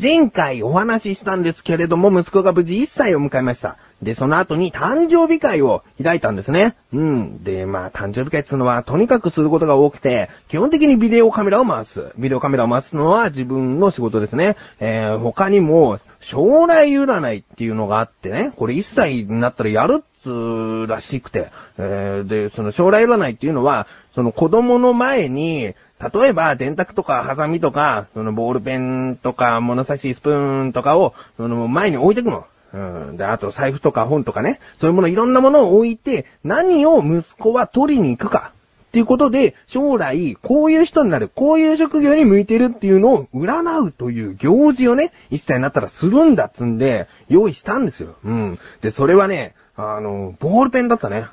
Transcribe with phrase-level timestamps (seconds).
[0.00, 3.78] 前回お話ししたんですけれども、息子が無事1歳を迎えました。
[4.00, 6.76] で、その後に誕生日会を開いたんですね。
[6.92, 7.42] うん。
[7.42, 12.12] で、まあ、誕生日会っていうのは、とにかくすることが多くて、基本的にビデオカメラを回す。
[12.16, 14.56] ビデオカメラを回すのは自分の仕事ですね。
[14.78, 25.74] えー、他にも、将来占いっていうのがあってね、これ1歳になったらやるっつーらしくて、えー、で、その将来占いっていうのは、その子供の前に、
[26.12, 32.44] 例えば、電卓とかハサミとか、そのボールペンとか物差しスプーンとかを、その前に置いてくの。
[32.72, 32.78] う
[33.12, 33.16] ん。
[33.16, 34.60] で、あと財布とか本とかね。
[34.80, 38.52] そういうもの、いろんなものを置いて、何を息子は取りに行くか。
[38.88, 48.16] っていうことで、将来、こういう人になる、こういう職業に向いてるっていうのを占うという行事をね、一歳になったらするんだっつんで、用意したんですよ。
[48.24, 48.58] うん。
[48.80, 51.26] で、それはね、あの、ボールペンだったね。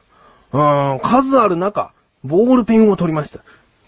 [0.53, 1.91] うん、数ある中、
[2.23, 3.39] ボールペンを取りました。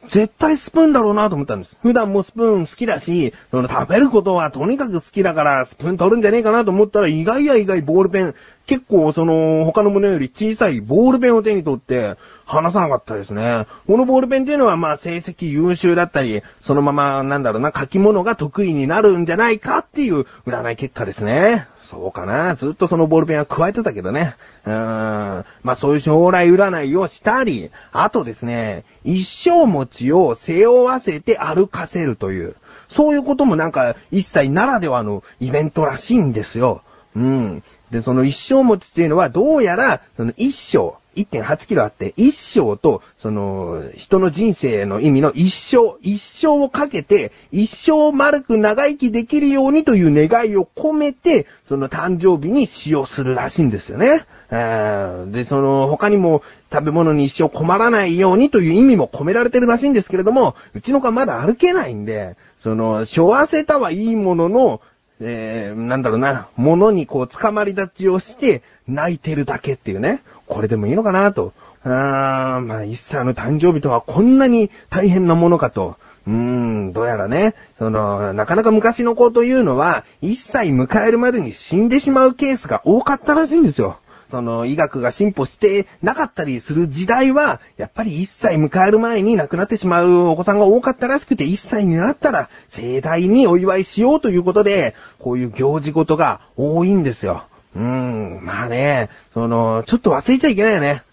[0.09, 1.75] 絶対スプーンだろうなと思ったんです。
[1.81, 8.35] 普段もスプーン好きだし、その食べることはとにかく好きだからスプーン取るんじゃねえかなと思ったら意外や意外ボールペン、
[8.65, 13.65] 結構その他のものより小さいボールペンを手に取って話さなかったですね。
[13.85, 21.67] このボールペンっていうのはまあ成績優秀だったり、そのままなんだろうな書き物が得意になるんじゃないかっていう占い結果ですね。
[21.83, 22.55] そうかな。
[22.55, 24.35] ずっとそのボールペンは加えてたけどね。
[24.67, 24.71] うん。
[24.71, 32.55] まあそういう将来占いをしたり、あとですね、一生持ちを背負わせて歩かせるという、
[32.89, 36.81] そういうこともなんか一切ならではのイベントらしいんですよ。
[37.15, 37.63] うん。
[37.91, 54.25] で、その一生餅っていうのはどうやら、その一生、1.8キロあって、一生と、その、人の人生の意味の一生、一生をかけて、一生丸く長生きできるようにという願いを込めて、その誕生日に使用するらしいんですよね。
[54.49, 64.81] で、その、他にも食べ物に一生困らないようにという意味も込められてるらしいんですけれども、うちの子はまだ歩けないんで、その、背負わせたはいいものの、
[65.19, 70.21] えー、なんだろうな、物にこう捕まり立ちをして泣いてるだけっていうね。
[70.47, 71.53] これでもいいのかなと。
[71.83, 75.95] あー、まあ、一歳の誕生日とはこんなに大変なものかと。
[76.27, 83.97] うーん、どうやらね、その、なかなか昔の子というのは、一歳迎えるまでに死んでしまうケースが多かったらしいんですよ。
[84.29, 97.43] その、医学が進歩してなかったりする時代は、やっぱり一歳迎える前に亡くなってしまうお子さんが多かったらしくて、一歳になったら盛大にお祝いしようということで、こういう行事事が多いんですよ。
[97.75, 101.03] うーん、まあね、その、ちょっと忘れちゃいけないよね。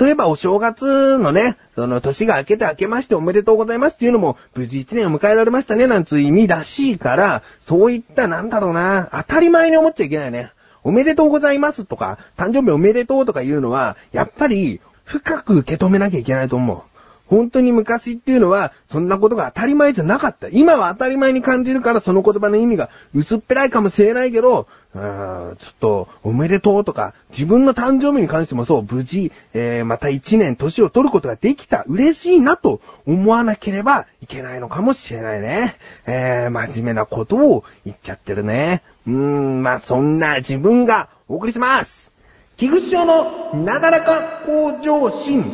[0.00, 10.50] 例えばお正月のね、その年が明けて明けましておめでとうございますっていうのも、無事一年を迎えられましたねなんつう意味らしいから、そういったなんだろうな、当たり前に思っちゃいけないね。
[10.84, 16.82] おめでとうございますとか、誕生日おめでとうとかいうのは、やっぱり深く受け止めなきゃいけないと思う。
[17.28, 20.48] 本当に昔っていうのは、そんなことが当たり前じゃなかった。
[20.48, 35.76] 今は当たり前に感じるから、その言葉の意味が薄っぺらいかもしれないけど、うんちょっと、おめでとうとか、自分の誕生日に関してもそう、無事、えー、また一年年を取ることができた、嬉しいなと思わなければいけないのかもしれないね。
[36.06, 38.82] えー、真面目なことを言っちゃってるね。
[39.08, 42.12] うーん、まあ、そんな自分がお送りします。
[42.58, 45.44] 菊池賞のなだらか向上心。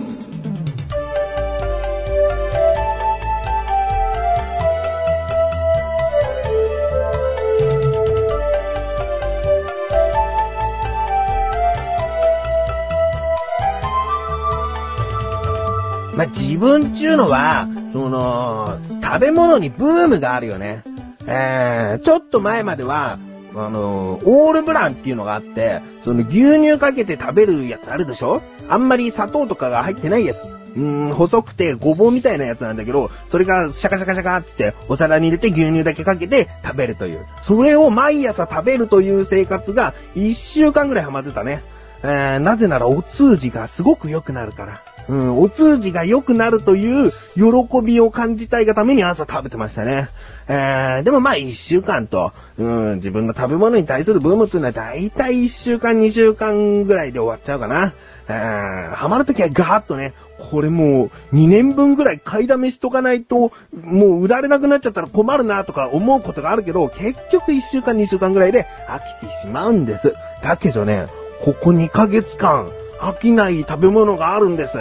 [16.17, 20.83] まあ、自分っていうのは、その、食べ物にブームがあるよね。
[21.27, 23.19] えー、ちょっと前までは、
[23.55, 28.43] あの、オールブランっていうのがあって、その牛乳かけて食べるやつあるでしょ？
[28.69, 30.39] あんまり砂糖とかが入ってないやつ。
[30.77, 37.25] うーん、細くてごぼうみたいなやつなんだけど、それがシャカシャカシャカっつってお皿に入れて牛乳だけかけて食べるという。
[37.43, 41.63] それを毎朝食べるという生活が一週間ぐらいハマってたね。
[42.03, 44.83] えー、なぜならお通じがすごく良くなるから。
[45.07, 50.09] うん、お通じが良くなるという喜びを感じたいがために朝食べてましたね。
[50.49, 57.93] えー、でもまあ一週間と、うん、自分の食べ物に対するブームっていうのはだいたい一週間二週間ぐらいで終わっちゃうかな。
[58.29, 60.15] えー、ハマるときはガーッとね、
[60.51, 70.15] これもう2年分ぐらい買いだめしとかないと、もう売られなくなっちゃったら困るなとか思うことがあるけど、結局1週間2週間ぐらいで飽きてしまうんです。
[70.43, 71.07] だけどね、
[71.45, 72.71] ここ2ヶ月間、
[73.01, 74.79] 飽きない食べ物があるんです。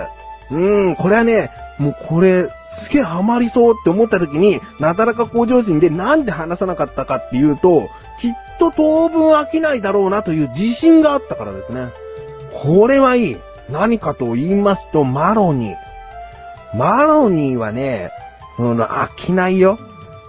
[0.51, 2.49] うーん、これはね、もうこれ、
[2.79, 11.89] すげえハマりそうって思った時に、なだらか向上心でなんで話さなかったかっていうと、きっと当分飽きないだろうなという自信があったからですね。
[12.53, 13.37] これはいい。
[13.69, 16.77] 何かと言いますと、マロニー。
[16.77, 18.11] マロニーはね、
[18.57, 19.79] その飽きないよ。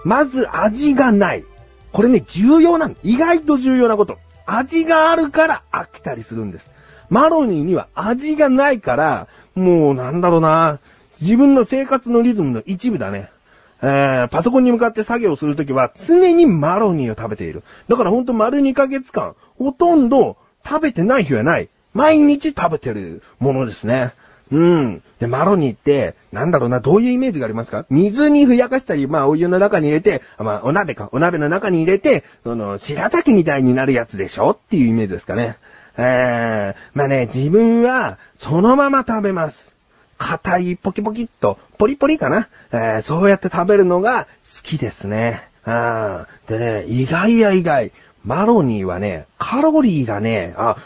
[0.03, 1.43] まず味がない。
[1.91, 2.95] これね、重要なの。
[3.03, 4.17] 意外と重要なこと。
[4.45, 6.71] 味があるから飽きたりするんです。
[7.09, 10.79] マロニーには味がないから、もうなんだろうな。
[11.21, 13.29] 自分の生活のリズムの一部だね。
[13.81, 17.63] えー、パソコンに向かって作業するときは常にマロニーを食べている。
[17.87, 21.69] だからほんと丸2ヶ月間、ほとんど食べてない日はない。
[21.93, 24.13] 毎日食べてるものですね。
[24.51, 25.01] うん。
[25.19, 27.85] で、マロニーって、なんだろうな、どういうイメージがありますか？
[27.89, 34.51] 水にふやかしたり、まあ、お湯の中に入れて、まあ、お鍋か、お鍋の中に入れて、その、白滝みたいになるやつでしょ？
[34.51, 35.57] っていうイメージですかね。
[35.97, 39.69] えー、まあね、自分は、そのまま食べます。
[40.17, 42.47] 硬いポキポキっと、ポリポリかな。
[42.71, 45.49] えー、そうやって食べるのが好きですね。
[45.65, 47.91] あでね、意外や意外、
[48.23, 50.77] マロニーはね、カロリーがね、あ、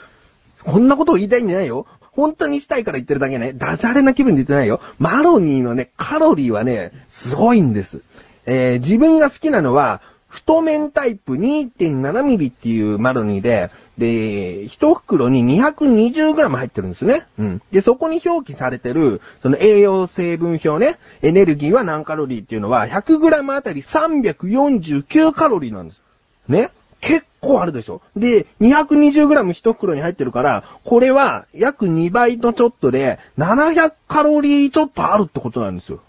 [0.64, 1.86] こんなことを言いたいんじゃないよ。
[2.12, 3.54] 本当にしたいから言ってるだけね。
[3.54, 4.82] ダジャレな気分で言ってないよ。
[5.00, 8.02] マロニーのね、カロリーはね、すごいんです。
[8.46, 17.28] えー、自分が好きなのは、太麺タイプ2.7ミリっていうマロニーで、で、一袋に 220g 入ってるんですね。
[17.38, 17.62] うん。
[17.72, 26.02] で、そこに表記されてる、その栄養成分表ね、エネルギーは何カロリーっていうのは、100g あたり349カロリーなんです。
[26.48, 36.00] ね結構あるでしょで、220g 一袋に入ってるから、これは約2倍とちょっとで、700カロリーちょっとあるってことなんですよ。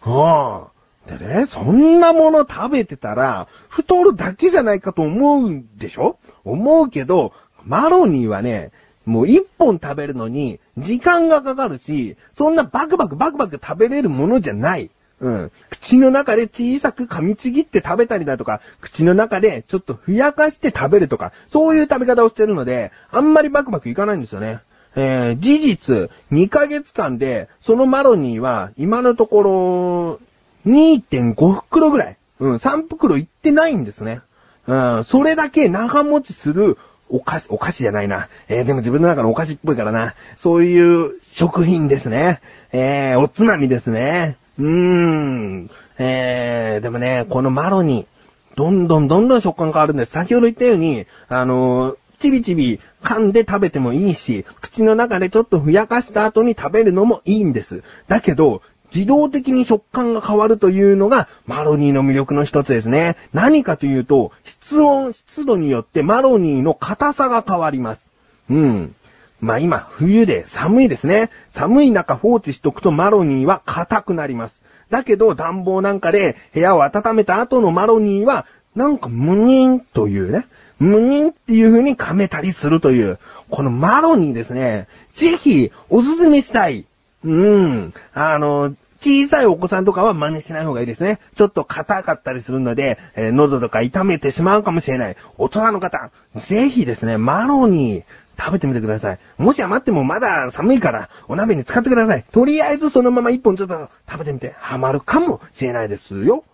[0.00, 0.73] はあ。
[1.06, 6.18] でね、そんなもの食べてたら、太るだけじゃないかと思うんでしょ？
[6.44, 7.32] 思うけど、
[7.64, 8.70] マロニーはね、
[9.04, 14.90] もう一本食べるのに時間がかかるし、そんなバクバクバクバク食べれるものじゃない。
[15.20, 15.52] うん。
[15.70, 24.60] 口の中で小さく噛みちぎって食べたりだとか、口の中でちょっとふやかして食べるとか、そういう食べ方をしてるので、あんまりバクバクいかないんですよね。
[24.96, 30.20] えー、事実、2ヶ月間で、そのマロニーは、今のところ、
[30.66, 32.16] 2.5袋ぐらい。
[32.40, 34.20] うん、3袋いってないんですね。
[34.66, 36.78] うん、それだけ長持ちする
[37.08, 38.28] お菓子、お菓子じゃないな。
[38.48, 40.14] えー、でも自分の中のお菓子っぽいからな。
[40.36, 42.40] そういう食品ですね。
[42.72, 44.36] えー、おつまみですね。
[44.58, 45.70] うーん。
[45.98, 50.12] えー、でもね、このマロニー、どんどんどんどん食感変わるんです。
[50.12, 57.82] 先ほど言ったように、あのー、ちびちび噛んで食べてもいいし、口の中でちょっとふやかした後に食べるのもいいんです。
[58.08, 58.62] だけど、
[58.94, 63.16] 自動的に食感が変わるというのがマロニーの魅力の一つですね。
[63.32, 68.10] 何かというと、室温、湿度によってマロニーの硬さが変わります。
[68.50, 68.94] うん。
[69.40, 71.30] まあ今、冬で寒いですね。
[71.50, 74.62] 寒い中放置しとくとマロニーは硬くなります。
[74.90, 80.46] だけど暖房なんかで部屋を温めた後のマロニーは、なんかムニンというね、
[80.78, 83.18] ムニンっていう風に噛めたりするという、
[83.50, 86.86] このマロニーですね、ぜひおすすめしたい。
[87.24, 87.94] うん。
[88.12, 91.18] あの、小さいお子さんとかは真似しない方がいいですね。
[91.36, 95.16] ちょっと硬かったりするので、えー、喉とか痛めてしまうかもしれない。
[95.36, 98.04] 大人の方、ぜひですね、マロニ、
[98.38, 99.18] 食べてみてください。
[99.38, 102.24] もし余ってもまだ寒いから、お鍋に使ってください。
[102.32, 106.44] とりあえずそのまま一本ちょっと食べてみて、ハマるかもしれないですよ。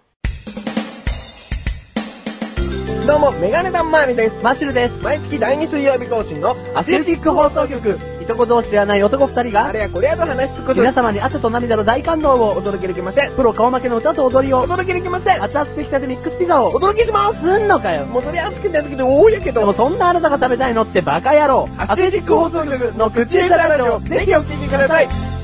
[3.06, 4.44] どうも、メガネタンマーニです。
[4.44, 5.02] マシュルです。
[5.02, 8.19] 毎月第2水曜日更新のアスレティック放送局。
[8.30, 13.32] いとこ同士ではない男二人が、あれやこれやと話しつく皆様に汗と涙の大感動をお届けできません。
[13.32, 15.42] プロ顔負けの歌と踊りをお届けできません。
[15.42, 17.40] 熱々できたてミックスピザをお届けします。
[17.40, 18.06] すんのかよ。
[18.06, 19.60] もうそれ熱くて熱くて多いやけど。
[19.60, 21.68] でもそんなあなたが食べたいのってバカ野郎。
[21.76, 25.39] アスレティック放送局の口枝ラジオ、ぜひお聞きください。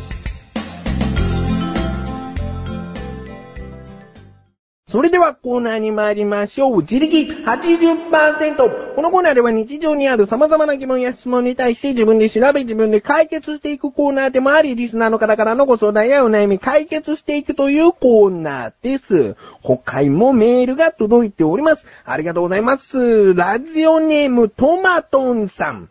[4.97, 6.81] それではコーナーに参りましょう。
[6.81, 8.95] 自力80%。
[8.95, 19.37] このコーナーでは日常にある様々な疑問や質問に対して自分で調べ自分で解決していくコーナーでもあり、リスナーの方からのご相談やお悩み解決していくというコーナーです。
[19.62, 21.87] 今回もメールが届いております。
[22.07, 23.35] ありがとうございます。
[23.35, 25.91] ラジオネームトマトンさん。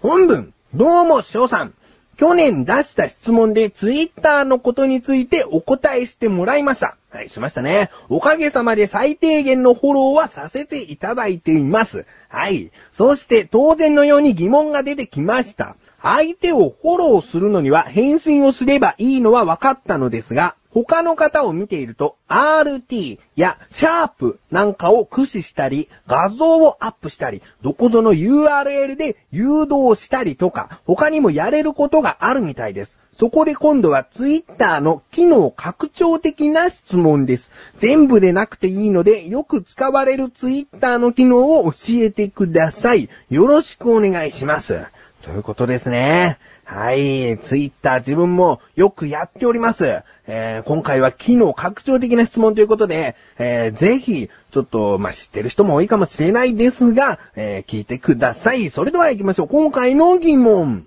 [0.00, 1.74] 本文、どうも翔さん。
[2.16, 6.96] 去年出した質問でツイッターのことについてお答えしてもらいました。
[7.10, 7.90] はい、しましたね。
[8.08, 12.06] おかげさまで最低限のフォローはさせていただいています。
[12.28, 12.70] はい。
[12.92, 15.76] そして当然のように疑問が出てきました。
[16.00, 32.98] 相手をフォローするのには返信をすればいいのは分かったのですが、他の方を見ていると RT やシャープなんかを駆使したり、画像をアップしたり、どこぞの URL で誘導したりとか、他にもやれることがあるみたいです。
[33.18, 37.50] そこで今度は Twitter の機能拡張的な質問です。
[37.78, 43.08] 全部でなくていいので、よく使われる Twitter の機能を教えてください。
[43.30, 44.84] よろしくお願いします。
[45.22, 46.38] ということですね。
[46.68, 50.02] はい、ツイッター自分もよくやっております。
[50.26, 58.70] えー今回は機能拡張的な質問ということで、えーぜひ、ちょっと、まあ、知ってる人も多いかもしれないですが、えー聞いてください。
[58.70, 59.48] それでは行きましょう。
[59.48, 60.84] 今回の疑問。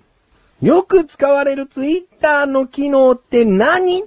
[0.60, 4.04] よく使われるツイッターの機能って何？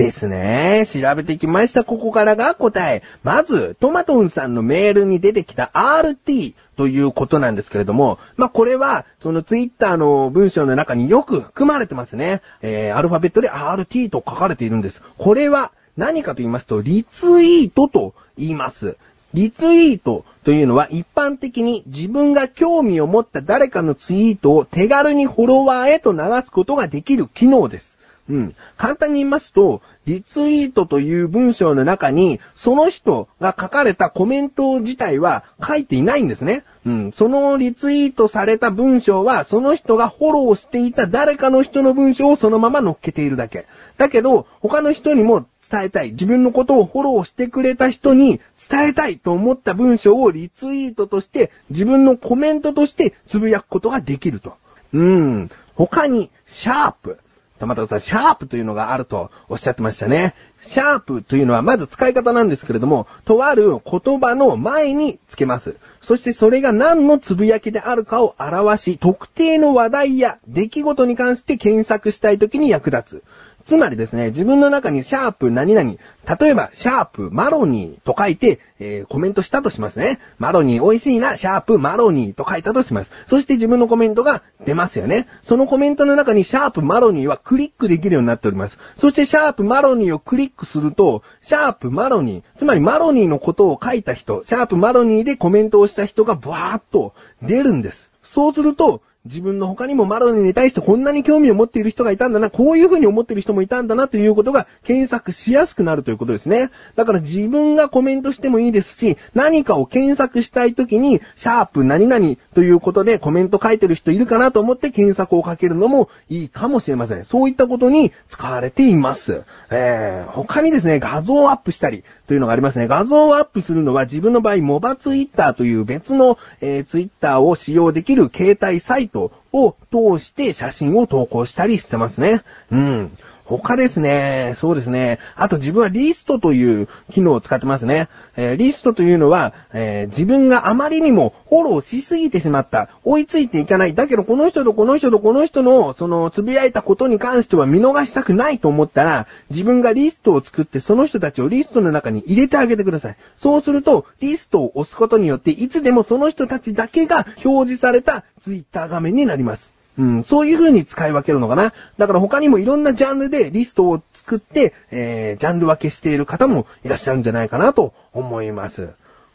[0.00, 0.86] ですね。
[0.90, 1.84] 調べてきました。
[1.84, 3.02] ここからが答え。
[3.22, 12.40] まず、トマトンさんのメールに出てきた RT ということなんですけれども、まあ、これは、そのツイッターの文章の中によく含まれてますね。
[12.62, 15.02] えー、アルファベットで RT と書かれているんです。
[15.18, 18.96] これは、何かと言いますと、リツイートと言います。
[19.34, 27.99] リツイートというのは一般的に自分が興味を持った誰かのツイートを手軽にフォロワーへと流すことができる機能です。
[28.30, 28.54] うん。
[28.76, 36.64] 簡単に言いますと、リツイートという文章の中に、その人が書かれたコメント自体は書いていないんですね。
[36.86, 37.12] うん。
[37.12, 43.66] そのリツイートされた文章は、その人がフォローしていた誰かの人の文章をそのまま載っけているだけ。
[43.98, 46.12] だけど、他の人にも伝えたい。
[46.12, 54.54] 自分のことをフォローしてくれた人に伝えたいと思った文章をリツイートとして、自分のコメントとしてつぶやくことができると。
[54.92, 55.50] うん。
[55.74, 57.18] 他に、シャープ。
[57.60, 60.34] トマトさん、シャープというのがあるとおっしゃってましたね。
[60.62, 65.76] シャープというのはまず使い方なんですけれども、とある言葉の前につけます。
[66.00, 73.22] そしてそれが何のつぶやきであるかを表し、特定の話題や出来事に関して検索したいときに役立つ。
[73.66, 75.94] つまりですね、自分の中にシャープ何々、
[76.38, 80.18] 例えば、シャープマロニーと書いて、えーコメントしたとしますね。
[80.38, 83.10] マロニー美味しいな、シャープマロニーと書いたとします。
[83.26, 85.26] そして自分のコメントが出ますよね。
[85.42, 88.78] そのコメントの中にシャープマロニーはクリックできるようになっております。
[88.98, 98.10] そしてシャープマロニーをクリックすると、シャープマロニー、つまりマロニーのことを書いた人、シャープマロニーでコメントをした人がバーッと出るんです。
[98.24, 106.70] そうすると、自分の他にもマロニーに対してこんなに興味を持っている人がいたんだな、こういう風に思っている人もいたんだなということが検索しやすくなるということですね。
[106.96, 117.24] だから自分がコメントしてもいいですし、何かを検索したい時に、シャープ何々ということでコメント書いてる人いるかなと思って検索をかけるのもいいかもしれません。
[117.26, 119.42] そういったことに使われています。
[119.70, 122.88] えー、他にですね、画像をアップしたりというのがありますね。
[122.88, 132.42] 画像をアップするのは自分の場合、モバツイッターという別の、えー、ツイッターを使用できる携帯サイトを通して写真を投稿したりしてますね。
[132.72, 133.16] うん。
[133.58, 134.54] 他ですね。
[134.58, 135.18] そうですね。
[135.36, 138.08] あと自分はリストという機能を使ってますね。
[138.36, 142.88] えーリストというのは、えー自分があまりにもフォローしすぎてしまった。
[143.04, 143.94] 追いついていかない。
[143.94, 153.16] だけどこの人とこの人とこの人の、その、つぶやいたことに関しては見逃したくないと思ったら、自分がリストを作ってその人たちをリストの中に入れてあげてください。
[153.36, 159.79] そうすると、リストを押すことによって、いつでもその人たちだけが表示されたツイッター画面になります。
[160.00, 161.74] うん、そういう風に使い分けるのかな。
[161.98, 168.88] だから他にもいろんなジャンルでリストを作って、えー、ジャンル分けしている方もいらっしゃるんじゃないかなと思います。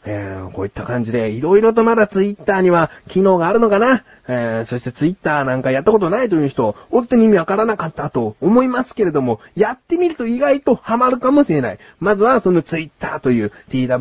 [0.04, 4.02] えー、こういった感じで、いろいろとまだツイッターには機能があるのかな。
[4.26, 11.78] えー、そしてツイッターなんかやったことないという人、本当に意味わからなかったと思いますけれども、やってみると意外とハマるかもしれない。
[12.00, 13.98] まずはそのツイッターという twittter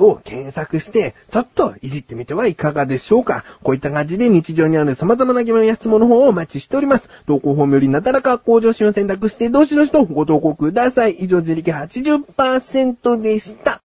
[0.00, 3.44] を検索して、ちょっといじってみてはいかがでしょうか。
[3.62, 7.08] こういった感じで日常にある様々な疑問や質問の方をお待ちしております。
[7.26, 11.12] 投稿フォームよりなだらか向上心を選択して、どしどしとご投稿ください。
[11.20, 13.80] 以上、自力80%でした。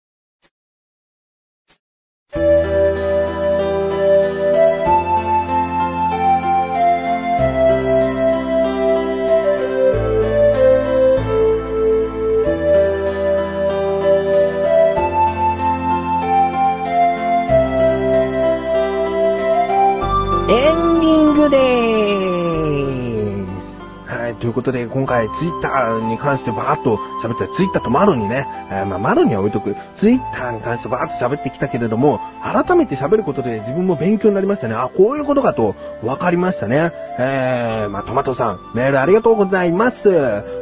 [21.42, 21.62] グでー
[23.64, 23.72] す。
[24.06, 34.76] はい、ということで、今回ツイッターに関してバーッと喋った、ツイッターとマロにね、えーまあマロには置いとく、ツイッターに関してバーッと喋ってきたけれども、改めて喋ることで自分も勉強になりましたね。
[34.76, 36.92] あ、こういうことかと分かりましたね。
[37.18, 40.10] えー、まあトマトさん、メールありがとうございます。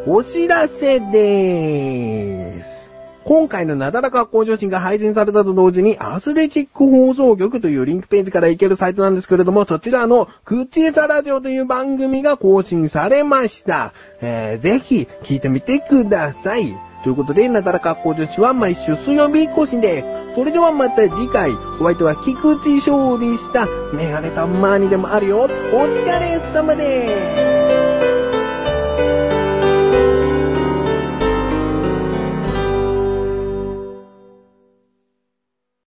[0.08, 2.79] お知らせでーす。
[3.30, 13.94] 今回のなだらか向上心が配信されたと同時に、アスレチック放送局というリンクページから行けるサイトなんですけれども、そちらの口ザラジオという番組が更新されました。
[14.20, 16.76] えー、ぜひ聞いてみてください。
[17.04, 20.34] ということで、なだらか向上心は毎週水曜日更新です。
[20.34, 23.68] それではまた次回、お相手は菊池翔でした。
[23.94, 25.42] メガネたまにでもあるよ。
[25.42, 27.59] お疲れ様です。